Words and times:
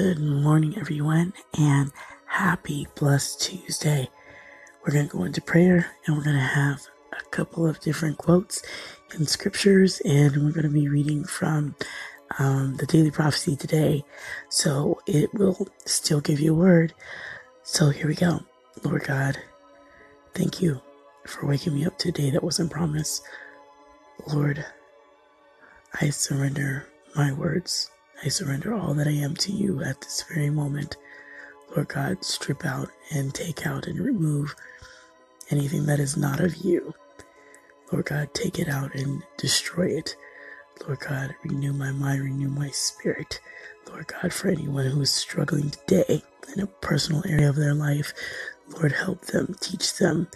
Good 0.00 0.18
morning, 0.18 0.78
everyone, 0.78 1.34
and 1.58 1.92
happy 2.24 2.88
blessed 2.94 3.42
Tuesday. 3.42 4.08
We're 4.80 4.94
going 4.94 5.10
to 5.10 5.14
go 5.14 5.24
into 5.24 5.42
prayer 5.42 5.90
and 6.06 6.16
we're 6.16 6.24
going 6.24 6.36
to 6.36 6.42
have 6.42 6.80
a 7.12 7.22
couple 7.28 7.66
of 7.66 7.80
different 7.80 8.16
quotes 8.16 8.62
in 9.14 9.26
scriptures, 9.26 10.00
and 10.06 10.36
we're 10.36 10.52
going 10.52 10.62
to 10.62 10.70
be 10.70 10.88
reading 10.88 11.24
from 11.24 11.74
um, 12.38 12.76
the 12.76 12.86
daily 12.86 13.10
prophecy 13.10 13.56
today. 13.56 14.02
So 14.48 15.02
it 15.04 15.34
will 15.34 15.68
still 15.84 16.22
give 16.22 16.40
you 16.40 16.52
a 16.54 16.58
word. 16.58 16.94
So 17.62 17.90
here 17.90 18.06
we 18.06 18.14
go. 18.14 18.40
Lord 18.82 19.04
God, 19.04 19.36
thank 20.34 20.62
you 20.62 20.80
for 21.26 21.44
waking 21.44 21.74
me 21.74 21.84
up 21.84 21.98
today 21.98 22.30
that 22.30 22.42
wasn't 22.42 22.72
promised. 22.72 23.22
Lord, 24.32 24.64
I 26.00 26.08
surrender 26.08 26.86
my 27.14 27.34
words 27.34 27.90
I 28.24 28.28
surrender 28.28 28.74
all 28.74 28.94
that 28.94 29.08
I 29.08 29.12
am 29.12 29.34
to 29.36 29.52
you 29.52 29.82
at 29.82 30.00
this 30.00 30.24
very 30.32 30.50
moment. 30.50 30.96
Lord 31.74 31.88
God, 31.88 32.24
strip 32.24 32.64
out 32.66 32.90
and 33.12 33.34
take 33.34 33.66
out 33.66 33.86
and 33.86 34.00
remove 34.00 34.54
anything 35.50 35.86
that 35.86 36.00
is 36.00 36.16
not 36.16 36.40
of 36.40 36.56
you. 36.58 36.94
Lord 37.92 38.06
God, 38.06 38.34
take 38.34 38.58
it 38.58 38.68
out 38.68 38.94
and 38.94 39.22
destroy 39.38 39.86
it. 39.88 40.16
Lord 40.86 41.00
God, 41.00 41.34
renew 41.44 41.72
my 41.72 41.92
mind, 41.92 42.22
renew 42.22 42.48
my 42.48 42.70
spirit. 42.70 43.40
Lord 43.88 44.08
God, 44.08 44.32
for 44.32 44.48
anyone 44.48 44.86
who 44.86 45.00
is 45.02 45.10
struggling 45.10 45.70
today 45.70 46.22
in 46.54 46.62
a 46.62 46.66
personal 46.66 47.22
area 47.28 47.48
of 47.50 47.56
their 47.56 47.74
life, 47.74 48.12
Lord, 48.68 48.92
help 48.92 49.22
them, 49.26 49.56
teach 49.60 49.96
them. 49.98 50.28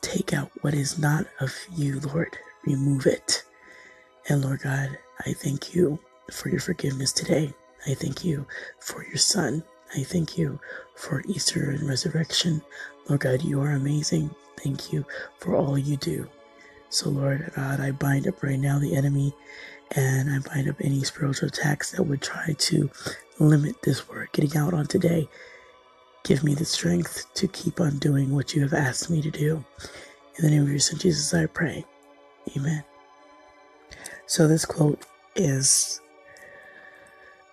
Take 0.00 0.32
out 0.32 0.50
what 0.62 0.74
is 0.74 0.98
not 0.98 1.26
of 1.40 1.54
you, 1.74 2.00
Lord. 2.00 2.38
Remove 2.66 3.06
it. 3.06 3.44
And 4.28 4.42
Lord 4.44 4.60
God, 4.62 4.98
I 5.26 5.32
thank 5.32 5.74
you 5.74 5.98
for 6.32 6.48
your 6.48 6.60
forgiveness 6.60 7.12
today. 7.12 7.52
I 7.86 7.94
thank 7.94 8.24
you 8.24 8.46
for 8.78 9.04
your 9.04 9.16
son. 9.16 9.62
I 9.94 10.02
thank 10.02 10.38
you 10.38 10.58
for 10.94 11.22
Easter 11.28 11.70
and 11.70 11.88
resurrection. 11.88 12.62
Lord 13.08 13.20
God, 13.20 13.42
you 13.42 13.60
are 13.60 13.72
amazing. 13.72 14.34
Thank 14.58 14.92
you 14.92 15.04
for 15.38 15.56
all 15.56 15.76
you 15.76 15.96
do. 15.96 16.28
So, 16.88 17.10
Lord 17.10 17.50
God, 17.56 17.80
I 17.80 17.90
bind 17.90 18.26
up 18.28 18.42
right 18.42 18.58
now 18.58 18.78
the 18.78 18.94
enemy 18.94 19.34
and 19.96 20.30
I 20.30 20.38
bind 20.38 20.68
up 20.68 20.76
any 20.80 21.02
spiritual 21.02 21.48
attacks 21.48 21.90
that 21.92 22.02
would 22.02 22.22
try 22.22 22.54
to 22.56 22.90
limit 23.38 23.82
this 23.82 24.08
word 24.08 24.28
getting 24.32 24.56
out 24.56 24.74
on 24.74 24.86
today. 24.86 25.28
Give 26.24 26.44
me 26.44 26.54
the 26.54 26.64
strength 26.64 27.26
to 27.34 27.48
keep 27.48 27.80
on 27.80 27.98
doing 27.98 28.30
what 28.34 28.54
you 28.54 28.62
have 28.62 28.74
asked 28.74 29.10
me 29.10 29.20
to 29.22 29.30
do. 29.30 29.64
In 30.36 30.44
the 30.44 30.50
name 30.50 30.62
of 30.62 30.68
your 30.68 30.78
son 30.78 30.98
Jesus, 30.98 31.34
I 31.34 31.46
pray. 31.46 31.84
Amen. 32.56 32.84
So, 34.26 34.46
this 34.46 34.64
quote 34.64 35.04
is 35.34 36.00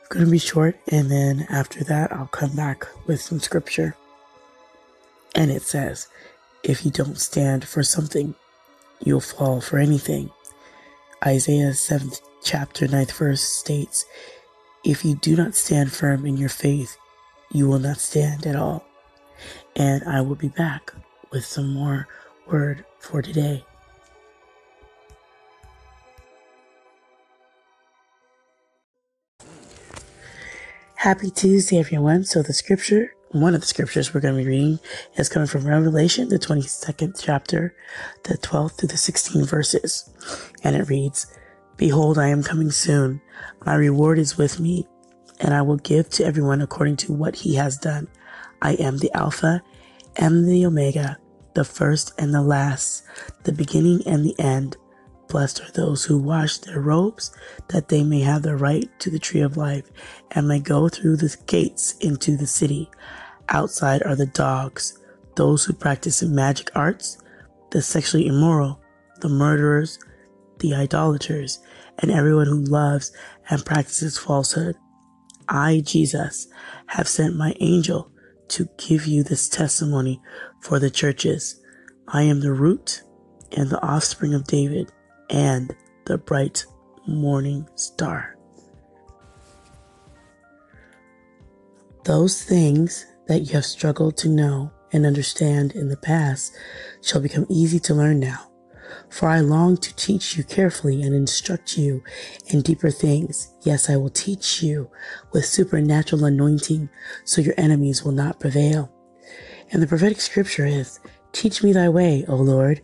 going 0.09 0.25
to 0.25 0.31
be 0.31 0.39
short, 0.39 0.75
and 0.87 1.09
then 1.11 1.45
after 1.49 1.83
that, 1.83 2.11
I'll 2.11 2.27
come 2.27 2.55
back 2.55 2.87
with 3.05 3.21
some 3.21 3.39
scripture. 3.39 3.95
And 5.35 5.51
it 5.51 5.61
says, 5.61 6.07
If 6.63 6.83
you 6.83 6.91
don't 6.91 7.19
stand 7.19 7.67
for 7.67 7.83
something, 7.83 8.33
you'll 8.99 9.21
fall 9.21 9.61
for 9.61 9.77
anything. 9.77 10.31
Isaiah 11.23 11.71
7th 11.71 12.21
chapter 12.43 12.87
9th 12.87 13.11
verse 13.11 13.41
states, 13.41 14.05
If 14.83 15.05
you 15.05 15.15
do 15.15 15.35
not 15.35 15.53
stand 15.53 15.91
firm 15.91 16.25
in 16.25 16.37
your 16.37 16.49
faith, 16.49 16.97
you 17.51 17.67
will 17.67 17.79
not 17.79 17.97
stand 17.97 18.47
at 18.47 18.55
all. 18.55 18.85
And 19.75 20.03
I 20.05 20.21
will 20.21 20.35
be 20.35 20.49
back 20.49 20.91
with 21.31 21.45
some 21.45 21.71
more 21.71 22.07
word 22.47 22.83
for 22.99 23.21
today. 23.21 23.63
Happy 30.99 31.31
Tuesday, 31.31 31.79
everyone. 31.79 32.25
So 32.25 32.43
the 32.43 32.51
scripture, 32.51 33.15
one 33.31 33.55
of 33.55 33.61
the 33.61 33.67
scriptures 33.67 34.13
we're 34.13 34.19
going 34.19 34.35
to 34.35 34.43
be 34.43 34.49
reading 34.49 34.79
is 35.15 35.29
coming 35.29 35.47
from 35.47 35.65
Revelation, 35.65 36.27
the 36.27 36.37
22nd 36.37 37.17
chapter, 37.17 37.73
the 38.23 38.37
12th 38.37 38.73
through 38.73 38.89
the 38.89 38.95
16th 38.95 39.49
verses. 39.49 40.09
And 40.61 40.75
it 40.75 40.89
reads, 40.89 41.33
Behold, 41.77 42.17
I 42.17 42.27
am 42.27 42.43
coming 42.43 42.69
soon. 42.69 43.21
My 43.65 43.75
reward 43.75 44.19
is 44.19 44.37
with 44.37 44.59
me, 44.59 44.89
and 45.39 45.53
I 45.53 45.61
will 45.61 45.77
give 45.77 46.09
to 46.09 46.25
everyone 46.25 46.61
according 46.61 46.97
to 46.97 47.13
what 47.13 47.37
he 47.37 47.55
has 47.55 47.77
done. 47.77 48.09
I 48.61 48.73
am 48.73 48.97
the 48.97 49.13
Alpha 49.13 49.63
and 50.17 50.49
the 50.49 50.65
Omega, 50.65 51.17
the 51.55 51.63
first 51.63 52.11
and 52.17 52.33
the 52.33 52.41
last, 52.41 53.05
the 53.45 53.53
beginning 53.53 54.05
and 54.05 54.25
the 54.25 54.37
end. 54.37 54.75
Blessed 55.29 55.61
are 55.61 55.71
those 55.71 56.05
who 56.05 56.17
wash 56.17 56.57
their 56.57 56.81
robes, 56.81 57.31
that 57.67 57.89
they 57.89 58.03
may 58.03 58.21
have 58.21 58.41
the 58.41 58.57
right 58.57 58.89
to 58.99 59.11
the 59.11 59.19
tree 59.19 59.41
of 59.41 59.57
life, 59.57 59.85
and 60.31 60.47
may 60.47 60.59
go 60.59 60.89
through 60.89 61.17
the 61.17 61.35
gates 61.45 61.95
into 61.99 62.35
the 62.35 62.47
city. 62.47 62.89
Outside 63.47 64.01
are 64.03 64.15
the 64.15 64.25
dogs, 64.25 64.97
those 65.35 65.63
who 65.63 65.73
practice 65.73 66.23
magic 66.23 66.71
arts, 66.73 67.19
the 67.69 67.81
sexually 67.81 68.25
immoral, 68.25 68.81
the 69.21 69.29
murderers, 69.29 69.99
the 70.59 70.73
idolaters, 70.73 71.59
and 71.99 72.09
everyone 72.09 72.47
who 72.47 72.63
loves 72.63 73.11
and 73.51 73.63
practices 73.63 74.17
falsehood. 74.17 74.75
I, 75.47 75.81
Jesus, 75.85 76.47
have 76.87 77.07
sent 77.07 77.35
my 77.35 77.53
angel 77.59 78.11
to 78.49 78.67
give 78.77 79.05
you 79.05 79.21
this 79.21 79.47
testimony 79.47 80.21
for 80.61 80.79
the 80.79 80.89
churches. 80.89 81.61
I 82.07 82.23
am 82.23 82.39
the 82.39 82.51
root 82.51 83.03
and 83.51 83.69
the 83.69 83.81
offspring 83.83 84.33
of 84.33 84.45
David 84.45 84.91
and 85.29 85.75
the 86.05 86.17
bright 86.17 86.65
morning 87.07 87.67
star. 87.75 88.35
Those 92.05 92.43
things 92.43 93.05
that 93.27 93.41
you 93.41 93.53
have 93.53 93.65
struggled 93.65 94.17
to 94.17 94.29
know 94.29 94.71
and 94.91 95.05
understand 95.05 95.73
in 95.73 95.89
the 95.89 95.97
past 95.97 96.55
shall 97.01 97.21
become 97.21 97.45
easy 97.49 97.79
to 97.81 97.93
learn 97.93 98.19
now. 98.19 98.49
For 99.09 99.29
I 99.29 99.39
long 99.39 99.77
to 99.77 99.95
teach 99.95 100.35
you 100.35 100.43
carefully 100.43 101.01
and 101.03 101.13
instruct 101.13 101.77
you 101.77 102.03
in 102.47 102.61
deeper 102.61 102.89
things. 102.89 103.53
Yes, 103.61 103.89
I 103.89 103.97
will 103.97 104.09
teach 104.09 104.63
you 104.63 104.89
with 105.31 105.45
supernatural 105.45 106.25
anointing 106.25 106.89
so 107.23 107.41
your 107.41 107.53
enemies 107.57 108.03
will 108.03 108.11
not 108.11 108.39
prevail. 108.39 108.91
And 109.71 109.81
the 109.81 109.87
prophetic 109.87 110.21
scripture 110.21 110.65
is, 110.65 110.99
Teach 111.31 111.61
me 111.61 111.73
thy 111.73 111.89
way, 111.89 112.25
O 112.27 112.35
Lord, 112.35 112.81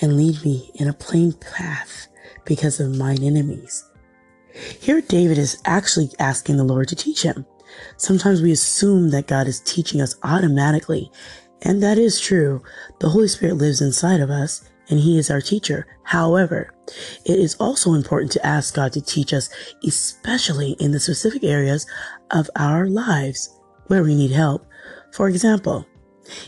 and 0.00 0.16
lead 0.16 0.44
me 0.44 0.70
in 0.74 0.88
a 0.88 0.94
plain 0.94 1.32
path 1.32 2.08
because 2.44 2.80
of 2.80 2.96
mine 2.96 3.22
enemies. 3.22 3.84
Here, 4.80 5.00
David 5.00 5.38
is 5.38 5.60
actually 5.64 6.10
asking 6.18 6.56
the 6.56 6.64
Lord 6.64 6.88
to 6.88 6.96
teach 6.96 7.22
him. 7.22 7.44
Sometimes 7.96 8.40
we 8.40 8.52
assume 8.52 9.10
that 9.10 9.26
God 9.26 9.48
is 9.48 9.60
teaching 9.60 10.00
us 10.00 10.16
automatically, 10.22 11.10
and 11.62 11.82
that 11.82 11.98
is 11.98 12.20
true. 12.20 12.62
The 13.00 13.08
Holy 13.08 13.28
Spirit 13.28 13.56
lives 13.56 13.80
inside 13.80 14.20
of 14.20 14.30
us, 14.30 14.68
and 14.88 15.00
He 15.00 15.18
is 15.18 15.30
our 15.30 15.40
teacher. 15.40 15.86
However, 16.02 16.74
it 17.24 17.38
is 17.38 17.56
also 17.56 17.94
important 17.94 18.30
to 18.32 18.46
ask 18.46 18.74
God 18.74 18.92
to 18.92 19.00
teach 19.00 19.32
us, 19.32 19.48
especially 19.86 20.72
in 20.72 20.92
the 20.92 21.00
specific 21.00 21.42
areas 21.42 21.86
of 22.30 22.50
our 22.56 22.86
lives 22.86 23.58
where 23.86 24.02
we 24.02 24.14
need 24.14 24.30
help. 24.30 24.66
For 25.12 25.28
example, 25.28 25.86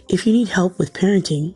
if 0.08 0.26
you 0.26 0.32
need 0.32 0.48
help 0.48 0.78
with 0.78 0.92
parenting, 0.92 1.54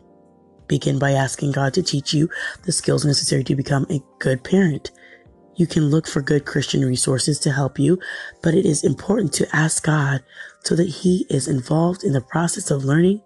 Begin 0.71 0.99
by 0.99 1.11
asking 1.11 1.51
God 1.51 1.73
to 1.73 1.83
teach 1.83 2.13
you 2.13 2.29
the 2.63 2.71
skills 2.71 3.03
necessary 3.03 3.43
to 3.43 3.57
become 3.57 3.85
a 3.89 4.01
good 4.19 4.41
parent. 4.41 4.91
You 5.57 5.67
can 5.67 5.89
look 5.89 6.07
for 6.07 6.21
good 6.21 6.45
Christian 6.45 6.85
resources 6.85 7.39
to 7.39 7.51
help 7.51 7.77
you, 7.77 7.99
but 8.41 8.53
it 8.53 8.65
is 8.65 8.85
important 8.85 9.33
to 9.33 9.53
ask 9.53 9.83
God 9.83 10.23
so 10.63 10.77
that 10.77 10.87
He 10.87 11.25
is 11.29 11.49
involved 11.49 12.05
in 12.05 12.13
the 12.13 12.21
process 12.21 12.71
of 12.71 12.85
learning 12.85 13.21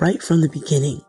right 0.00 0.22
from 0.22 0.40
the 0.40 0.48
beginning. 0.48 1.02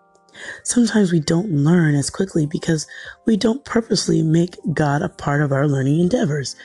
Sometimes 0.63 1.13
we 1.13 1.21
don't 1.21 1.49
learn 1.49 1.95
as 1.95 2.09
quickly 2.09 2.45
because 2.45 2.85
we 3.25 3.37
don't 3.37 3.63
purposely 3.63 4.21
make 4.21 4.57
God 4.73 5.01
a 5.01 5.07
part 5.07 5.41
of 5.41 5.53
our 5.53 5.65
learning 5.65 6.01
endeavors. 6.01 6.57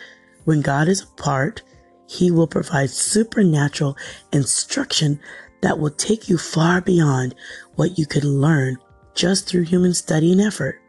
When 0.42 0.60
God 0.60 0.88
is 0.88 1.02
a 1.02 1.22
part, 1.22 1.62
He 2.08 2.32
will 2.32 2.48
provide 2.48 2.90
supernatural 2.90 3.96
instruction 4.32 5.20
that 5.62 5.78
will 5.78 5.90
take 5.90 6.28
you 6.28 6.36
far 6.36 6.80
beyond 6.80 7.36
what 7.76 7.96
you 7.96 8.06
could 8.06 8.24
learn 8.24 8.76
just 9.14 9.48
through 9.48 9.62
human 9.62 9.94
study 9.94 10.32
and 10.32 10.40
effort. 10.40 10.80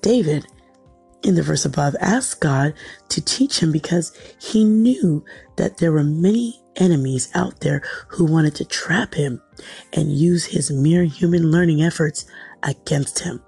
David, 0.00 0.46
in 1.22 1.34
the 1.34 1.42
verse 1.42 1.64
above, 1.64 1.94
asked 2.00 2.40
God 2.40 2.74
to 3.10 3.20
teach 3.20 3.60
him 3.60 3.72
because 3.72 4.12
he 4.40 4.64
knew 4.64 5.24
that 5.56 5.78
there 5.78 5.92
were 5.92 6.04
many 6.04 6.60
enemies 6.76 7.30
out 7.34 7.60
there 7.60 7.82
who 8.08 8.24
wanted 8.24 8.54
to 8.56 8.64
trap 8.64 9.14
him 9.14 9.42
and 9.92 10.16
use 10.16 10.46
his 10.46 10.70
mere 10.70 11.04
human 11.04 11.50
learning 11.50 11.82
efforts 11.82 12.24
against 12.62 13.20
him. 13.20 13.42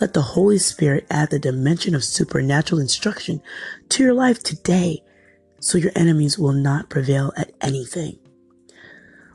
Let 0.00 0.12
the 0.12 0.22
Holy 0.22 0.58
Spirit 0.58 1.06
add 1.10 1.30
the 1.30 1.38
dimension 1.38 1.94
of 1.94 2.04
supernatural 2.04 2.80
instruction 2.80 3.42
to 3.88 4.02
your 4.02 4.14
life 4.14 4.42
today 4.42 5.02
so 5.60 5.78
your 5.78 5.92
enemies 5.96 6.38
will 6.38 6.52
not 6.52 6.90
prevail 6.90 7.32
at 7.36 7.52
anything. 7.60 8.18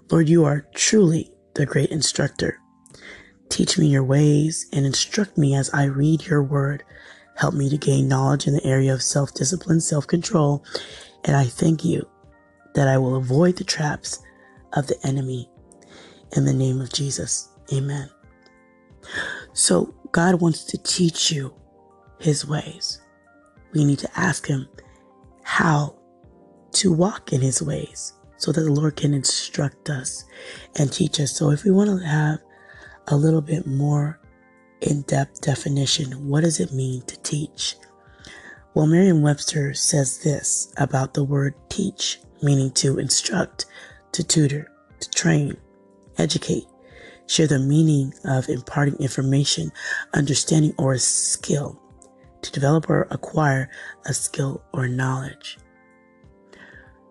Lord, 0.09 0.29
you 0.29 0.45
are 0.45 0.67
truly 0.73 1.31
the 1.55 1.65
great 1.65 1.89
instructor. 1.89 2.60
Teach 3.51 3.77
me 3.77 3.87
your 3.87 4.03
ways 4.05 4.65
and 4.71 4.85
instruct 4.85 5.37
me 5.37 5.55
as 5.55 5.69
I 5.73 5.83
read 5.83 6.25
your 6.25 6.41
word. 6.41 6.85
Help 7.35 7.53
me 7.53 7.69
to 7.69 7.77
gain 7.77 8.07
knowledge 8.07 8.47
in 8.47 8.53
the 8.53 8.65
area 8.65 8.93
of 8.93 9.03
self 9.03 9.33
discipline, 9.33 9.81
self 9.81 10.07
control, 10.07 10.63
and 11.25 11.35
I 11.35 11.43
thank 11.43 11.83
you 11.83 12.07
that 12.75 12.87
I 12.87 12.97
will 12.97 13.17
avoid 13.17 13.57
the 13.57 13.65
traps 13.65 14.23
of 14.71 14.87
the 14.87 14.97
enemy 15.05 15.49
in 16.37 16.45
the 16.45 16.53
name 16.53 16.79
of 16.79 16.93
Jesus. 16.93 17.49
Amen. 17.73 18.09
So 19.51 19.93
God 20.13 20.41
wants 20.41 20.63
to 20.65 20.77
teach 20.77 21.29
you 21.29 21.53
his 22.19 22.47
ways. 22.47 23.01
We 23.73 23.83
need 23.83 23.99
to 23.99 24.19
ask 24.19 24.47
him 24.47 24.69
how 25.43 25.97
to 26.71 26.93
walk 26.93 27.33
in 27.33 27.41
his 27.41 27.61
ways 27.61 28.13
so 28.37 28.53
that 28.53 28.61
the 28.61 28.71
Lord 28.71 28.95
can 28.95 29.13
instruct 29.13 29.89
us 29.89 30.23
and 30.77 30.91
teach 30.91 31.19
us. 31.19 31.35
So 31.35 31.51
if 31.51 31.65
we 31.65 31.71
want 31.71 31.89
to 31.89 32.07
have 32.07 32.39
a 33.07 33.15
little 33.15 33.41
bit 33.41 33.65
more 33.67 34.19
in-depth 34.81 35.41
definition, 35.41 36.27
what 36.27 36.41
does 36.43 36.59
it 36.59 36.73
mean 36.73 37.01
to 37.03 37.19
teach? 37.21 37.75
Well, 38.73 38.87
Merriam-Webster 38.87 39.73
says 39.73 40.19
this 40.23 40.73
about 40.77 41.13
the 41.13 41.23
word 41.23 41.53
teach, 41.69 42.19
meaning 42.41 42.71
to 42.71 42.99
instruct, 42.99 43.65
to 44.13 44.23
tutor, 44.23 44.71
to 44.99 45.09
train, 45.11 45.57
educate, 46.17 46.65
share 47.27 47.47
the 47.47 47.59
meaning 47.59 48.13
of 48.25 48.49
imparting 48.49 48.95
information, 48.95 49.71
understanding, 50.13 50.73
or 50.77 50.93
a 50.93 50.99
skill, 50.99 51.79
to 52.41 52.51
develop 52.51 52.89
or 52.89 53.07
acquire 53.11 53.69
a 54.05 54.13
skill 54.13 54.63
or 54.73 54.87
knowledge. 54.87 55.57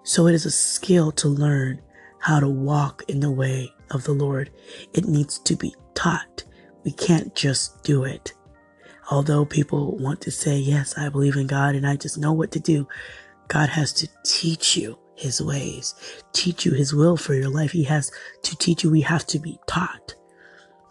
So 0.02 0.26
it 0.26 0.34
is 0.34 0.46
a 0.46 0.50
skill 0.50 1.12
to 1.12 1.28
learn 1.28 1.82
how 2.19 2.40
to 2.40 2.48
walk 2.48 3.02
in 3.08 3.20
the 3.20 3.31
way 3.31 3.72
of 3.90 4.04
the 4.04 4.12
Lord. 4.12 4.50
It 4.92 5.06
needs 5.06 5.38
to 5.40 5.56
be 5.56 5.75
taught. 5.94 6.44
We 6.84 6.92
can't 6.92 7.34
just 7.34 7.82
do 7.84 8.04
it. 8.04 8.32
Although 9.10 9.44
people 9.44 9.96
want 9.98 10.20
to 10.22 10.31
say, 10.31 10.56
yes, 10.56 10.96
I 10.96 11.08
believe 11.08 11.37
in 11.37 11.46
God 11.46 11.75
and 11.75 11.87
I 11.87 11.96
just 11.96 12.19
know 12.19 12.32
what 12.32 12.52
to 12.52 12.60
do, 12.60 12.87
God 13.48 13.69
has 13.69 13.92
to 13.94 14.08
teach 14.25 14.76
you 14.76 14.98
his 15.16 15.42
ways, 15.42 15.94
teach 16.32 16.64
you 16.64 16.72
his 16.72 16.94
will 16.94 17.16
for 17.16 17.34
your 17.34 17.50
life. 17.50 17.72
He 17.72 17.84
has 17.84 18.10
to 18.42 18.56
teach 18.56 18.84
you. 18.84 18.90
We 18.90 19.02
have 19.02 19.26
to 19.26 19.38
be 19.38 19.58
taught. 19.66 20.14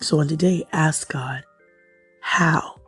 So 0.01 0.19
on 0.19 0.27
today, 0.27 0.63
ask 0.71 1.11
God, 1.11 1.43
how 2.21 2.79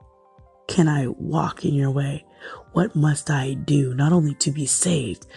can 0.67 0.87
I 0.87 1.07
walk 1.07 1.65
in 1.65 1.73
your 1.73 1.91
way? 1.91 2.25
What 2.73 2.95
must 2.95 3.29
I 3.29 3.53
do 3.53 3.93
not 3.93 4.13
only 4.13 4.35
to 4.35 4.51
be 4.51 4.65
saved, 4.65 5.27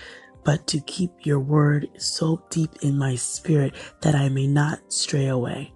but 0.45 0.67
to 0.69 0.81
keep 0.81 1.11
your 1.25 1.41
word 1.41 1.89
so 1.99 2.45
deep 2.51 2.71
in 2.83 2.99
my 2.99 3.15
spirit 3.15 3.75
that 4.03 4.15
I 4.15 4.29
may 4.29 4.47
not 4.47 4.93
stray 4.93 5.29
away? 5.29 5.73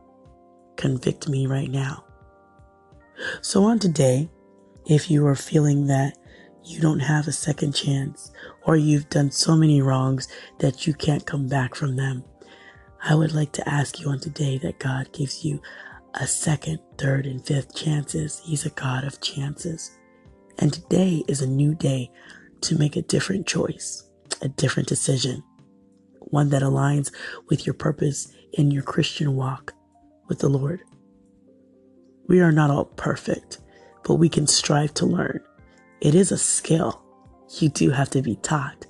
Convict 0.77 1.29
me 1.29 1.47
right 1.47 1.71
now. 1.71 2.05
So 3.41 3.65
on 3.65 3.79
today, 3.79 4.31
if 4.87 5.11
you 5.11 5.27
are 5.27 5.35
feeling 5.35 5.87
that 5.87 6.17
you 6.65 6.81
don't 6.81 7.01
have 7.01 7.27
a 7.27 7.33
second 7.33 7.73
chance 7.73 8.31
or 8.65 8.77
you've 8.77 9.09
done 9.09 9.31
so 9.31 9.57
many 9.57 9.83
wrongs 9.83 10.29
that 10.59 10.87
you 10.87 10.95
can't 10.95 11.27
come 11.27 11.49
back 11.49 11.75
from 11.75 11.97
them, 11.97 12.25
I 13.03 13.15
would 13.15 13.33
like 13.33 13.53
to 13.53 13.69
ask 13.69 14.01
you 14.01 14.09
on 14.09 14.21
today 14.21 14.59
that 14.59 14.79
God 14.79 15.13
gives 15.13 15.45
you 15.45 15.61
a 16.15 16.27
second, 16.27 16.81
third, 16.97 17.27
and 17.27 17.45
fifth 17.45 17.75
chances. 17.75 18.41
He's 18.45 18.67
a 18.67 18.71
God 18.71 19.05
of 19.05 19.21
chances. 19.21 19.99
And 20.59 20.73
today 20.73 21.23
is 21.29 21.41
a 21.41 21.47
new 21.47 21.75
day 21.75 22.11
to 22.63 22.77
make 22.77 22.97
a 22.97 23.03
different 23.03 23.47
choice, 23.47 24.08
a 24.43 24.49
different 24.49 24.89
decision, 24.89 25.43
one 26.21 26.51
that 26.51 26.63
aligns 26.63 27.13
with 27.49 27.67
your 27.67 27.75
purpose 27.75 28.33
in 28.53 28.71
your 28.71 28.83
Christian 28.83 29.35
walk 29.35 29.73
with 30.29 30.39
the 30.41 30.49
Lord. 30.49 30.83
We 32.27 32.41
are 32.41 32.53
not 32.53 32.71
all 32.71 32.85
perfect, 32.85 33.59
but 34.05 34.15
we 34.15 34.29
can 34.29 34.47
strive 34.47 34.95
to 34.95 35.07
learn. 35.07 35.41
It 36.01 36.15
is 36.15 36.31
a 36.31 36.39
skill. 36.39 37.03
You 37.59 37.69
do 37.71 37.91
have 37.91 38.11
to 38.11 38.23
be 38.23 38.37
taught. 38.37 38.87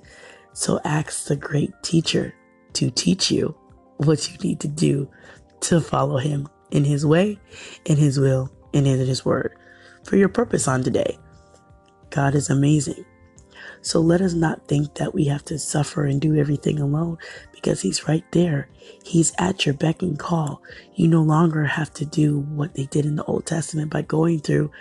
So 0.53 0.79
ask 0.83 1.27
the 1.27 1.35
great 1.35 1.71
teacher 1.83 2.33
to 2.73 2.91
teach 2.91 3.31
you 3.31 3.55
what 3.97 4.29
you 4.29 4.37
need 4.39 4.59
to 4.59 4.67
do 4.67 5.09
to 5.61 5.81
follow 5.81 6.17
him 6.17 6.47
in 6.71 6.83
his 6.83 7.05
way, 7.05 7.39
in 7.85 7.97
his 7.97 8.19
will, 8.19 8.51
and 8.73 8.85
in 8.85 8.99
his 8.99 9.25
word 9.25 9.55
for 10.03 10.15
your 10.15 10.29
purpose 10.29 10.67
on 10.67 10.83
today. 10.83 11.17
God 12.09 12.35
is 12.35 12.49
amazing. 12.49 13.05
So 13.81 14.01
let 14.01 14.21
us 14.21 14.33
not 14.33 14.67
think 14.67 14.95
that 14.95 15.13
we 15.13 15.25
have 15.25 15.45
to 15.45 15.57
suffer 15.57 16.05
and 16.05 16.19
do 16.19 16.35
everything 16.35 16.79
alone 16.79 17.17
because 17.53 17.81
he's 17.81 18.07
right 18.07 18.25
there. 18.31 18.69
He's 19.03 19.33
at 19.37 19.65
your 19.65 19.75
beck 19.75 20.01
and 20.01 20.19
call. 20.19 20.61
You 20.95 21.07
no 21.07 21.21
longer 21.21 21.65
have 21.65 21.93
to 21.95 22.05
do 22.05 22.39
what 22.39 22.75
they 22.75 22.85
did 22.85 23.05
in 23.05 23.15
the 23.15 23.23
Old 23.23 23.45
Testament 23.45 23.91
by 23.91 24.01
going 24.01 24.39
through 24.39 24.71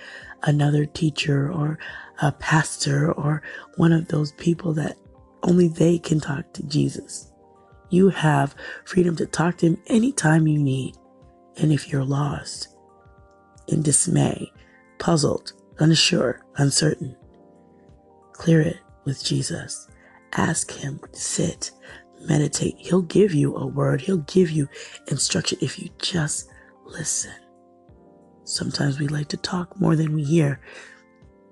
another 0.43 0.85
teacher 0.85 1.51
or 1.53 1.79
a 2.21 2.33
pastor 2.33 3.13
or 3.13 3.43
one 3.77 3.93
of 3.93 4.09
those 4.09 4.33
people 4.33 4.73
that 4.75 4.97
only 5.43 5.69
they 5.69 5.99
can 5.99 6.21
talk 6.21 6.53
to 6.55 6.63
Jesus. 6.65 7.33
You 7.91 8.09
have 8.11 8.55
freedom 8.85 9.17
to 9.17 9.27
talk 9.27 9.59
to 9.59 9.67
him 9.67 9.83
anytime 9.87 10.47
you 10.47 10.59
need. 10.59 10.97
And 11.57 11.73
if 11.73 11.91
you're 11.91 12.05
lost, 12.05 12.69
in 13.69 13.83
dismay, 13.83 14.53
puzzled, 14.99 15.53
unsure, 15.79 16.45
uncertain, 16.57 17.17
clear 18.33 18.61
it 18.61 18.79
with 19.09 19.25
Jesus. 19.25 19.89
Ask 20.35 20.71
him, 20.71 21.01
sit, 21.13 21.71
meditate. 22.21 22.75
He'll 22.77 23.03
give 23.03 23.33
you 23.33 23.57
a 23.57 23.67
word. 23.67 24.03
He'll 24.03 24.19
give 24.19 24.51
you 24.51 24.69
instruction 25.09 25.59
if 25.63 25.79
you 25.79 25.89
just 25.99 26.51
listen. 26.85 27.33
Sometimes 28.45 29.01
we 29.01 29.09
like 29.09 29.29
to 29.29 29.39
talk 29.39 29.81
more 29.81 29.97
than 29.97 30.13
we 30.15 30.23
hear. 30.23 30.61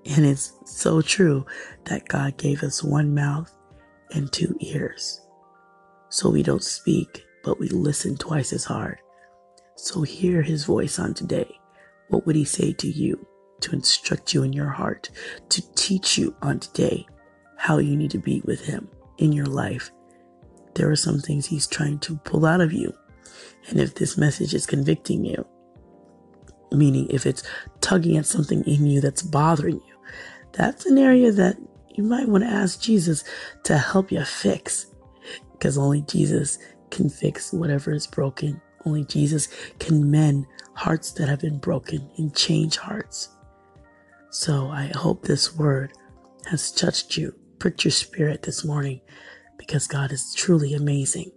And 0.05 0.25
it's 0.25 0.53
so 0.65 1.01
true 1.01 1.45
that 1.85 2.07
God 2.07 2.37
gave 2.37 2.63
us 2.63 2.83
one 2.83 3.13
mouth 3.13 3.51
and 4.11 4.31
two 4.31 4.55
ears. 4.61 5.19
So 6.09 6.29
we 6.29 6.43
don't 6.43 6.63
speak, 6.63 7.23
but 7.43 7.59
we 7.59 7.69
listen 7.69 8.17
twice 8.17 8.53
as 8.53 8.63
hard. 8.63 8.99
So 9.75 10.03
hear 10.03 10.43
his 10.43 10.63
voice 10.63 10.99
on 10.99 11.15
today. 11.15 11.59
What 12.09 12.25
would 12.25 12.35
he 12.35 12.45
say 12.45 12.73
to 12.73 12.87
you 12.87 13.25
to 13.61 13.73
instruct 13.73 14.33
you 14.33 14.43
in 14.43 14.53
your 14.53 14.69
heart, 14.69 15.09
to 15.49 15.73
teach 15.73 16.17
you 16.17 16.35
on 16.43 16.59
today 16.59 17.05
how 17.57 17.77
you 17.77 17.95
need 17.95 18.11
to 18.11 18.17
be 18.17 18.41
with 18.45 18.65
him 18.65 18.87
in 19.17 19.31
your 19.31 19.45
life? 19.45 19.91
There 20.75 20.89
are 20.89 20.95
some 20.95 21.19
things 21.19 21.45
he's 21.45 21.67
trying 21.67 21.99
to 21.99 22.17
pull 22.17 22.45
out 22.45 22.61
of 22.61 22.71
you. 22.71 22.93
And 23.69 23.79
if 23.79 23.95
this 23.95 24.17
message 24.17 24.53
is 24.53 24.65
convicting 24.65 25.25
you, 25.25 25.45
meaning 26.71 27.07
if 27.09 27.25
it's 27.25 27.43
tugging 27.81 28.17
at 28.17 28.25
something 28.25 28.63
in 28.63 28.85
you 28.85 29.01
that's 29.01 29.21
bothering 29.21 29.81
you, 29.87 29.95
that's 30.53 30.85
an 30.85 30.97
area 30.97 31.31
that 31.31 31.57
you 31.93 32.03
might 32.03 32.29
want 32.29 32.43
to 32.43 32.49
ask 32.49 32.81
Jesus 32.81 33.23
to 33.63 33.77
help 33.77 34.11
you 34.11 34.23
fix 34.23 34.87
because 35.51 35.77
only 35.77 36.01
Jesus 36.03 36.59
can 36.91 37.09
fix 37.09 37.51
whatever 37.51 37.91
is 37.91 38.07
broken 38.07 38.61
only 38.87 39.03
Jesus 39.03 39.49
can 39.79 40.09
mend 40.09 40.47
hearts 40.73 41.11
that 41.11 41.27
have 41.27 41.41
been 41.41 41.59
broken 41.59 42.09
and 42.17 42.33
change 42.33 42.77
hearts. 42.77 43.29
So 44.29 44.69
I 44.69 44.91
hope 44.95 45.23
this 45.23 45.55
word 45.55 45.91
has 46.45 46.71
touched 46.71 47.17
you, 47.17 47.35
pricked 47.59 47.83
your 47.83 47.91
spirit 47.91 48.43
this 48.43 48.63
morning, 48.63 49.01
because 49.57 49.87
God 49.87 50.11
is 50.11 50.33
truly 50.33 50.73
amazing. 50.73 51.31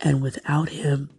And 0.00 0.22
without 0.22 0.68
Him, 0.68 1.10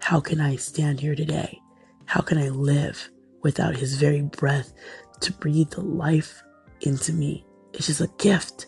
how 0.00 0.20
can 0.20 0.40
I 0.40 0.56
stand 0.56 1.00
here 1.00 1.14
today? 1.14 1.60
How 2.06 2.20
can 2.20 2.38
I 2.38 2.48
live 2.48 3.10
without 3.42 3.76
His 3.76 3.96
very 3.96 4.22
breath 4.22 4.72
to 5.20 5.32
breathe 5.32 5.70
the 5.70 5.80
life 5.80 6.42
into 6.82 7.12
me? 7.12 7.44
It's 7.72 7.86
just 7.86 8.00
a 8.00 8.10
gift. 8.18 8.66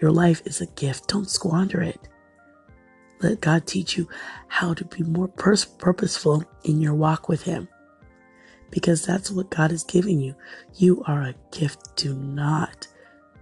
Your 0.00 0.10
life 0.10 0.42
is 0.46 0.60
a 0.60 0.66
gift. 0.66 1.08
Don't 1.08 1.28
squander 1.28 1.82
it. 1.82 2.08
Let 3.20 3.40
God 3.40 3.66
teach 3.66 3.98
you 3.98 4.08
how 4.48 4.72
to 4.74 4.84
be 4.86 5.02
more 5.02 5.28
pers- 5.28 5.66
purposeful 5.66 6.42
in 6.64 6.80
your 6.80 6.94
walk 6.94 7.28
with 7.28 7.42
Him. 7.42 7.68
Because 8.70 9.04
that's 9.04 9.30
what 9.30 9.50
God 9.50 9.72
is 9.72 9.84
giving 9.84 10.20
you. 10.20 10.34
You 10.76 11.02
are 11.06 11.22
a 11.22 11.34
gift. 11.52 11.96
Do 11.96 12.14
not, 12.14 12.86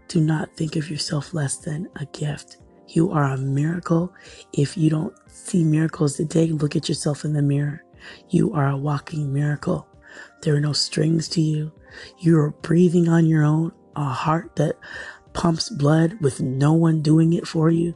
do 0.09 0.21
not 0.21 0.55
think 0.57 0.77
of 0.77 0.91
yourself 0.91 1.35
less 1.35 1.57
than 1.57 1.89
a 1.97 2.07
gift. 2.07 2.59
You 2.89 3.13
are 3.13 3.25
a 3.25 3.37
miracle. 3.37 4.13
If 4.53 4.77
you 4.77 4.91
don't 4.91 5.15
see 5.29 5.63
miracles 5.65 6.17
today, 6.17 6.47
look 6.47 6.75
at 6.75 6.89
yourself 6.89 7.25
in 7.25 7.35
the 7.35 7.43
mirror. 7.43 7.85
You 8.31 8.53
are 8.55 8.69
a 8.69 8.77
walking 8.77 9.33
miracle. 9.33 9.87
There 10.43 10.57
are 10.57 10.61
no 10.61 10.73
strings 10.73 11.29
to 11.31 11.41
you. 11.41 11.73
You 12.19 12.39
are 12.39 12.51
breathing 12.51 13.09
on 13.09 13.27
your 13.27 13.45
own, 13.45 13.73
a 13.97 14.05
heart 14.05 14.57
that 14.57 14.79
pumps 15.35 15.69
blood 15.69 16.19
with 16.21 16.41
no 16.41 16.73
one 16.73 17.03
doing 17.03 17.35
it 17.35 17.47
for 17.47 17.71
you. 17.71 17.95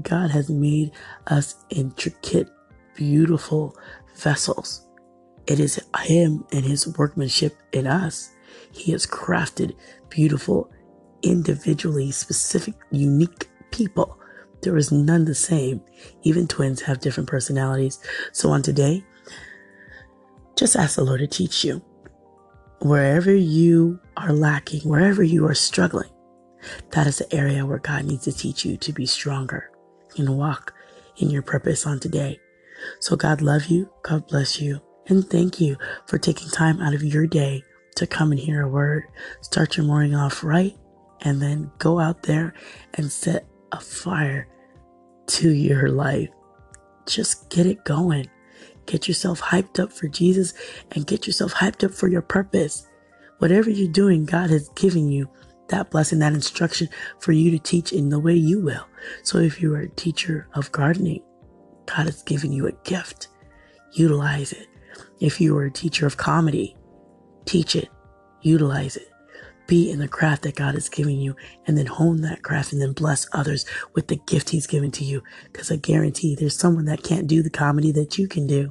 God 0.00 0.30
has 0.30 0.48
made 0.48 0.92
us 1.26 1.56
intricate, 1.68 2.48
beautiful 2.94 3.76
vessels. 4.16 4.86
It 5.46 5.60
is 5.60 5.80
Him 6.00 6.46
and 6.52 6.64
His 6.64 6.96
workmanship 6.96 7.56
in 7.72 7.86
us. 7.86 8.30
He 8.70 8.92
has 8.92 9.06
crafted 9.06 9.74
beautiful, 10.08 10.70
individually 11.22 12.10
specific, 12.10 12.74
unique 12.90 13.48
people. 13.70 14.18
There 14.62 14.76
is 14.76 14.92
none 14.92 15.24
the 15.24 15.34
same. 15.34 15.80
Even 16.22 16.46
twins 16.46 16.82
have 16.82 17.00
different 17.00 17.28
personalities. 17.28 17.98
So 18.32 18.50
on 18.50 18.62
today, 18.62 19.04
just 20.56 20.76
ask 20.76 20.96
the 20.96 21.04
Lord 21.04 21.20
to 21.20 21.26
teach 21.26 21.64
you. 21.64 21.82
Wherever 22.80 23.34
you 23.34 24.00
are 24.16 24.32
lacking, 24.32 24.80
wherever 24.88 25.22
you 25.22 25.46
are 25.46 25.54
struggling, 25.54 26.10
that 26.90 27.06
is 27.06 27.18
the 27.18 27.34
area 27.34 27.66
where 27.66 27.78
God 27.78 28.04
needs 28.04 28.24
to 28.24 28.32
teach 28.32 28.64
you 28.64 28.76
to 28.76 28.92
be 28.92 29.06
stronger 29.06 29.70
and 30.16 30.36
walk 30.36 30.74
in 31.16 31.30
your 31.30 31.42
purpose 31.42 31.86
on 31.86 31.98
today. 31.98 32.38
So 33.00 33.16
God 33.16 33.40
love 33.40 33.66
you. 33.66 33.88
God 34.02 34.26
bless 34.28 34.60
you. 34.60 34.80
And 35.08 35.28
thank 35.28 35.60
you 35.60 35.76
for 36.06 36.18
taking 36.18 36.48
time 36.48 36.80
out 36.80 36.94
of 36.94 37.02
your 37.02 37.26
day 37.26 37.62
to 37.96 38.06
come 38.06 38.30
and 38.30 38.40
hear 38.40 38.62
a 38.62 38.68
word. 38.68 39.04
Start 39.40 39.76
your 39.76 39.86
morning 39.86 40.14
off 40.14 40.44
right 40.44 40.76
and 41.22 41.40
then 41.40 41.70
go 41.78 41.98
out 41.98 42.22
there 42.22 42.54
and 42.94 43.10
set 43.10 43.46
a 43.72 43.80
fire 43.80 44.48
to 45.26 45.50
your 45.50 45.88
life. 45.88 46.28
Just 47.06 47.48
get 47.50 47.66
it 47.66 47.84
going. 47.84 48.28
Get 48.86 49.08
yourself 49.08 49.40
hyped 49.40 49.80
up 49.80 49.92
for 49.92 50.08
Jesus 50.08 50.54
and 50.90 51.06
get 51.06 51.26
yourself 51.26 51.54
hyped 51.54 51.84
up 51.84 51.92
for 51.92 52.08
your 52.08 52.22
purpose. 52.22 52.86
Whatever 53.38 53.70
you're 53.70 53.90
doing, 53.90 54.24
God 54.24 54.50
has 54.50 54.68
given 54.70 55.10
you 55.10 55.28
that 55.68 55.90
blessing, 55.90 56.18
that 56.18 56.34
instruction 56.34 56.88
for 57.18 57.32
you 57.32 57.50
to 57.50 57.58
teach 57.58 57.92
in 57.92 58.08
the 58.08 58.20
way 58.20 58.34
you 58.34 58.60
will. 58.60 58.86
So 59.22 59.38
if 59.38 59.60
you 59.60 59.74
are 59.74 59.80
a 59.80 59.88
teacher 59.88 60.48
of 60.54 60.70
gardening, 60.72 61.22
God 61.86 62.06
has 62.06 62.22
given 62.22 62.52
you 62.52 62.66
a 62.66 62.72
gift. 62.84 63.28
Utilize 63.92 64.52
it. 64.52 64.66
If 65.20 65.40
you 65.40 65.56
are 65.56 65.64
a 65.64 65.70
teacher 65.70 66.06
of 66.06 66.16
comedy, 66.16 66.76
teach 67.44 67.76
it, 67.76 67.88
utilize 68.42 68.96
it. 68.96 69.11
Be 69.72 69.90
in 69.90 70.00
the 70.00 70.06
craft 70.06 70.42
that 70.42 70.54
God 70.54 70.74
has 70.74 70.90
given 70.90 71.18
you 71.18 71.34
and 71.66 71.78
then 71.78 71.86
hone 71.86 72.20
that 72.20 72.42
craft 72.42 72.74
and 72.74 72.82
then 72.82 72.92
bless 72.92 73.26
others 73.32 73.64
with 73.94 74.06
the 74.08 74.20
gift 74.26 74.50
he's 74.50 74.66
given 74.66 74.90
to 74.90 75.02
you. 75.02 75.22
Cause 75.54 75.72
I 75.72 75.76
guarantee 75.76 76.34
there's 76.34 76.58
someone 76.58 76.84
that 76.84 77.02
can't 77.02 77.26
do 77.26 77.42
the 77.42 77.48
comedy 77.48 77.90
that 77.92 78.18
you 78.18 78.28
can 78.28 78.46
do. 78.46 78.70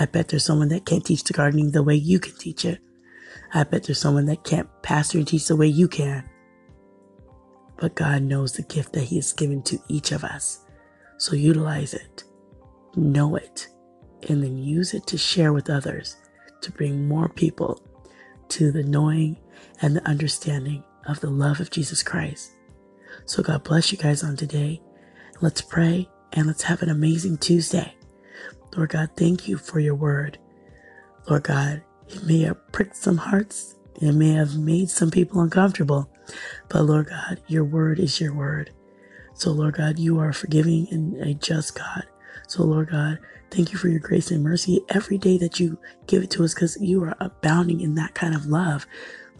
I 0.00 0.06
bet 0.06 0.28
there's 0.28 0.46
someone 0.46 0.68
that 0.68 0.86
can't 0.86 1.04
teach 1.04 1.22
the 1.24 1.34
gardening 1.34 1.72
the 1.72 1.82
way 1.82 1.96
you 1.96 2.18
can 2.18 2.34
teach 2.38 2.64
it. 2.64 2.78
I 3.52 3.64
bet 3.64 3.84
there's 3.84 4.00
someone 4.00 4.24
that 4.24 4.42
can't 4.42 4.70
pastor 4.82 5.18
and 5.18 5.28
teach 5.28 5.48
the 5.48 5.54
way 5.56 5.66
you 5.66 5.86
can. 5.86 6.26
But 7.76 7.94
God 7.94 8.22
knows 8.22 8.54
the 8.54 8.62
gift 8.62 8.94
that 8.94 9.04
he 9.04 9.16
has 9.16 9.34
given 9.34 9.62
to 9.64 9.78
each 9.88 10.12
of 10.12 10.24
us. 10.24 10.64
So 11.18 11.36
utilize 11.36 11.92
it, 11.92 12.24
know 12.96 13.36
it, 13.36 13.68
and 14.30 14.42
then 14.42 14.56
use 14.56 14.94
it 14.94 15.06
to 15.08 15.18
share 15.18 15.52
with 15.52 15.68
others 15.68 16.16
to 16.62 16.72
bring 16.72 17.06
more 17.06 17.28
people 17.28 17.82
to 18.50 18.72
the 18.72 18.82
knowing 18.82 19.38
and 19.80 19.96
the 19.96 20.08
understanding 20.08 20.84
of 21.06 21.20
the 21.20 21.30
love 21.30 21.60
of 21.60 21.70
Jesus 21.70 22.02
Christ. 22.02 22.52
So 23.24 23.42
God 23.42 23.64
bless 23.64 23.92
you 23.92 23.98
guys 23.98 24.22
on 24.22 24.36
today. 24.36 24.80
Let's 25.40 25.60
pray 25.60 26.08
and 26.32 26.46
let's 26.46 26.62
have 26.62 26.82
an 26.82 26.88
amazing 26.88 27.38
Tuesday. 27.38 27.94
Lord 28.76 28.90
God, 28.90 29.10
thank 29.16 29.48
you 29.48 29.58
for 29.58 29.80
your 29.80 29.94
word. 29.94 30.38
Lord 31.28 31.44
God, 31.44 31.82
it 32.08 32.24
may 32.24 32.40
have 32.40 32.72
pricked 32.72 32.96
some 32.96 33.16
hearts. 33.16 33.76
It 34.00 34.12
may 34.12 34.32
have 34.32 34.56
made 34.56 34.90
some 34.90 35.10
people 35.10 35.40
uncomfortable. 35.40 36.10
But 36.68 36.82
Lord 36.82 37.08
God, 37.08 37.40
your 37.46 37.64
word 37.64 37.98
is 37.98 38.20
your 38.20 38.34
word. 38.34 38.72
So 39.34 39.50
Lord 39.50 39.74
God, 39.74 39.98
you 39.98 40.18
are 40.20 40.32
forgiving 40.32 40.88
and 40.90 41.16
a 41.20 41.34
just 41.34 41.76
God. 41.76 42.04
So 42.46 42.64
Lord 42.64 42.90
God, 42.90 43.18
thank 43.50 43.72
you 43.72 43.78
for 43.78 43.88
your 43.88 44.00
grace 44.00 44.30
and 44.30 44.42
mercy 44.42 44.80
every 44.88 45.18
day 45.18 45.38
that 45.38 45.60
you 45.60 45.78
give 46.06 46.22
it 46.22 46.30
to 46.32 46.44
us 46.44 46.54
because 46.54 46.78
you 46.80 47.02
are 47.04 47.16
abounding 47.20 47.80
in 47.80 47.94
that 47.96 48.14
kind 48.14 48.34
of 48.34 48.46
love. 48.46 48.86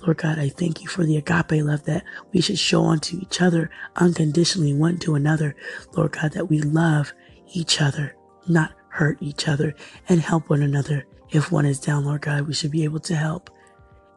Lord 0.03 0.19
God, 0.19 0.39
I 0.39 0.49
thank 0.49 0.83
you 0.83 0.89
for 0.89 1.05
the 1.05 1.17
agape 1.17 1.63
love 1.65 1.85
that 1.85 2.05
we 2.33 2.41
should 2.41 2.59
show 2.59 2.85
unto 2.87 3.19
each 3.19 3.41
other 3.41 3.71
unconditionally, 3.97 4.75
one 4.75 4.99
to 4.99 5.15
another. 5.15 5.55
Lord 5.97 6.13
God, 6.13 6.33
that 6.33 6.51
we 6.51 6.61
love 6.61 7.13
each 7.55 7.81
other, 7.81 8.17
not 8.49 8.73
hurt 8.89 9.19
each 9.21 9.47
other, 9.47 9.75
and 10.09 10.21
help 10.21 10.51
one 10.51 10.63
another. 10.63 11.07
If 11.31 11.53
one 11.53 11.67
is 11.67 11.79
down, 11.79 12.05
Lord 12.05 12.23
God, 12.23 12.47
we 12.47 12.55
should 12.55 12.73
be 12.73 12.85
able 12.85 13.01
to 13.01 13.15
help 13.15 13.49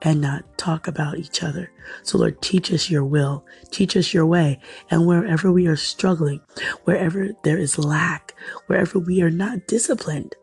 and 0.05 0.21
not 0.21 0.57
talk 0.59 0.87
about 0.87 1.17
each 1.17 1.41
other. 1.43 1.71
So 2.03 2.19
Lord, 2.19 2.39
teach 2.41 2.71
us 2.71 2.91
your 2.91 3.03
will, 3.03 3.43
teach 3.71 3.97
us 3.97 4.13
your 4.13 4.27
way. 4.27 4.59
And 4.91 5.07
wherever 5.07 5.51
we 5.51 5.65
are 5.65 5.75
struggling, 5.75 6.41
wherever 6.83 7.31
there 7.43 7.57
is 7.57 7.79
lack, 7.79 8.35
wherever 8.67 8.99
we 8.99 9.23
are 9.23 9.31
not 9.31 9.67
disciplined, 9.67 10.35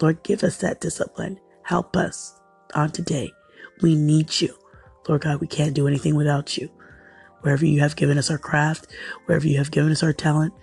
Lord, 0.00 0.22
give 0.22 0.42
us 0.42 0.56
that 0.58 0.80
discipline. 0.80 1.38
Help 1.62 1.94
us 1.94 2.40
on 2.74 2.90
today. 2.90 3.30
We 3.82 3.96
need 3.96 4.40
you. 4.40 4.56
Lord 5.06 5.20
God, 5.20 5.40
we 5.42 5.46
can't 5.46 5.74
do 5.74 5.86
anything 5.86 6.14
without 6.14 6.56
you. 6.56 6.70
Wherever 7.42 7.66
you 7.66 7.80
have 7.80 7.96
given 7.96 8.16
us 8.16 8.30
our 8.30 8.38
craft, 8.38 8.86
wherever 9.26 9.46
you 9.46 9.58
have 9.58 9.70
given 9.70 9.92
us 9.92 10.02
our 10.02 10.14
talent, 10.14 10.54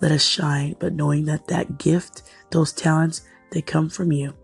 let 0.00 0.12
us 0.12 0.24
shine, 0.24 0.76
but 0.78 0.92
knowing 0.92 1.24
that 1.24 1.48
that 1.48 1.78
gift, 1.78 2.22
those 2.52 2.72
talents, 2.72 3.22
they 3.50 3.62
come 3.62 3.88
from 3.88 4.12
you. 4.12 4.34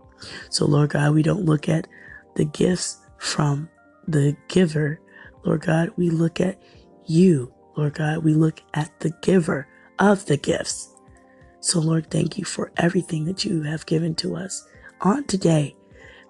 So 0.49 0.65
Lord 0.65 0.89
God, 0.89 1.13
we 1.13 1.23
don't 1.23 1.45
look 1.45 1.69
at 1.69 1.87
the 2.35 2.45
gifts 2.45 2.97
from 3.23 3.69
the 4.07 4.35
giver. 4.49 4.99
Lord 5.45 5.61
God, 5.61 5.91
we 5.95 6.09
look 6.09 6.41
at 6.41 6.61
you. 7.05 7.53
Lord 7.77 7.95
God, 7.95 8.23
we 8.23 8.33
look 8.33 8.61
at 8.73 8.99
the 8.99 9.11
giver 9.21 9.67
of 9.97 10.25
the 10.25 10.37
gifts. 10.37 10.93
So 11.61 11.79
Lord, 11.79 12.11
thank 12.11 12.37
you 12.37 12.43
for 12.43 12.71
everything 12.77 13.23
that 13.25 13.45
you 13.45 13.61
have 13.61 13.85
given 13.85 14.13
to 14.15 14.35
us 14.35 14.67
on 15.01 15.23
today, 15.23 15.75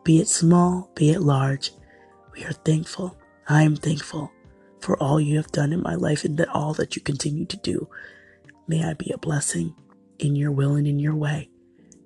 be 0.04 0.20
it 0.20 0.28
small, 0.28 0.92
be 0.96 1.10
it 1.10 1.22
large. 1.22 1.72
We 2.34 2.46
are 2.46 2.54
thankful. 2.54 3.18
I 3.48 3.64
am 3.64 3.76
thankful 3.76 4.32
for 4.80 5.02
all 5.02 5.20
you 5.20 5.38
have 5.38 5.52
done 5.52 5.74
in 5.74 5.82
my 5.82 5.96
life 5.96 6.24
and 6.24 6.38
that 6.38 6.50
all 6.50 6.74
that 6.76 6.96
you 6.96 7.02
continue 7.02 7.46
to 7.46 7.58
do. 7.58 7.90
May 8.68 8.84
I 8.84 8.94
be 8.94 9.12
a 9.12 9.18
blessing 9.18 9.76
in 10.20 10.36
your 10.36 10.52
will 10.52 10.76
and 10.76 10.88
in 10.88 11.00
your 11.00 11.16
way. 11.16 11.50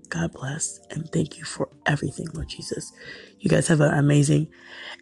God 0.09 0.33
bless 0.33 0.79
and 0.89 1.09
thank 1.11 1.37
you 1.37 1.43
for 1.43 1.69
everything, 1.85 2.27
Lord 2.33 2.49
Jesus. 2.49 2.91
You 3.39 3.49
guys 3.49 3.67
have 3.67 3.81
an 3.81 3.93
amazing 3.93 4.47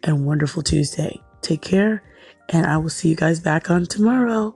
and 0.02 0.26
wonderful 0.26 0.62
Tuesday. 0.62 1.20
Take 1.42 1.62
care, 1.62 2.02
and 2.48 2.66
I 2.66 2.76
will 2.76 2.90
see 2.90 3.08
you 3.08 3.16
guys 3.16 3.40
back 3.40 3.70
on 3.70 3.86
tomorrow. 3.86 4.54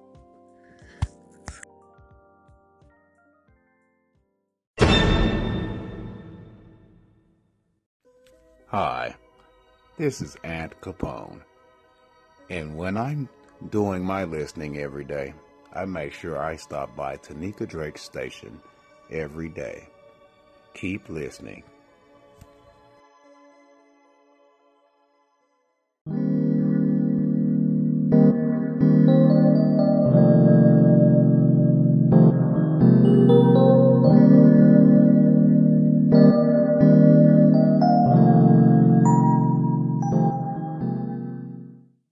Hi, 8.66 9.16
this 9.98 10.20
is 10.20 10.36
Aunt 10.44 10.80
Capone. 10.80 11.40
And 12.50 12.76
when 12.76 12.96
I'm 12.96 13.28
doing 13.70 14.04
my 14.04 14.24
listening 14.24 14.78
every 14.78 15.04
day, 15.04 15.34
I 15.72 15.84
make 15.84 16.12
sure 16.12 16.38
I 16.38 16.56
stop 16.56 16.94
by 16.96 17.16
Tanika 17.16 17.68
Drake's 17.68 18.02
station 18.02 18.60
every 19.10 19.48
day. 19.48 19.88
Keep 20.74 21.08
listening. 21.08 21.62